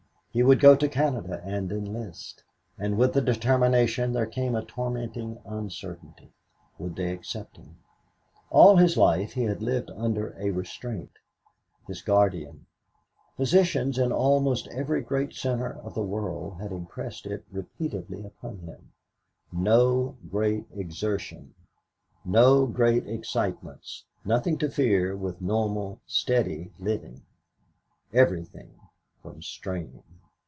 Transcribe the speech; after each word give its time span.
He 0.33 0.43
would 0.43 0.61
go 0.61 0.77
to 0.77 0.87
Canada 0.87 1.41
and 1.43 1.69
enlist. 1.73 2.45
And 2.77 2.97
with 2.97 3.11
the 3.11 3.19
determination 3.19 4.13
there 4.13 4.25
came 4.25 4.55
a 4.55 4.63
tormenting 4.63 5.37
uncertainty. 5.43 6.31
Would 6.79 6.95
they 6.95 7.11
accept 7.11 7.57
him? 7.57 7.75
All 8.49 8.77
his 8.77 8.95
life 8.95 9.33
he 9.33 9.43
had 9.43 9.61
lived 9.61 9.91
under 9.91 10.33
a 10.39 10.51
restraint 10.51 11.11
his 11.85 12.01
guardian 12.01 12.65
physicians 13.35 13.97
in 13.97 14.13
almost 14.13 14.69
every 14.69 15.01
great 15.01 15.33
center 15.33 15.73
of 15.83 15.95
the 15.95 16.01
world 16.01 16.61
had 16.61 16.71
impressed 16.71 17.25
it 17.25 17.43
repeatedly 17.51 18.23
upon 18.23 18.59
him: 18.59 18.93
"No 19.51 20.15
great 20.29 20.65
exertion, 20.73 21.53
no 22.23 22.65
great 22.65 23.05
excitements. 23.05 24.05
Nothing 24.23 24.57
to 24.59 24.69
fear 24.69 25.13
with 25.13 25.41
normal, 25.41 25.99
steady 26.05 26.71
living, 26.79 27.23
everything 28.13 28.79
from 29.21 29.41
strain." 29.41 30.01